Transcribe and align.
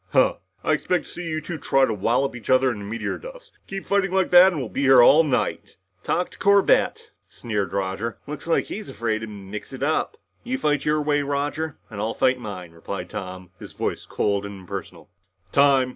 "Huh. 0.13 0.37
I 0.63 0.73
expected 0.73 1.03
to 1.05 1.09
see 1.11 1.29
you 1.29 1.41
two 1.41 1.59
try 1.59 1.85
to 1.85 1.93
wallop 1.93 2.35
each 2.35 2.49
other 2.49 2.71
into 2.71 2.83
meteor 2.85 3.19
dust! 3.19 3.51
Keep 3.67 3.85
fighting 3.85 4.09
like 4.11 4.31
that 4.31 4.51
and 4.51 4.59
we'll 4.59 4.67
be 4.67 4.81
here 4.81 5.03
all 5.03 5.23
night!" 5.23 5.75
"Talk 6.03 6.31
to 6.31 6.39
Corbett," 6.39 7.11
sneered 7.29 7.71
Roger. 7.71 8.17
"Looks 8.25 8.47
like 8.47 8.65
he's 8.65 8.89
afraid 8.89 9.19
to 9.19 9.27
mix 9.27 9.73
it 9.73 9.83
up!" 9.83 10.17
"You 10.43 10.57
fight 10.57 10.85
your 10.85 11.03
way, 11.03 11.21
Roger, 11.21 11.77
and 11.91 12.01
I'll 12.01 12.15
fight 12.15 12.39
mine," 12.39 12.71
replied 12.71 13.11
Tom, 13.11 13.51
his 13.59 13.73
voice 13.73 14.07
cold 14.07 14.43
and 14.43 14.61
impersonal. 14.61 15.11
"Time!" 15.51 15.89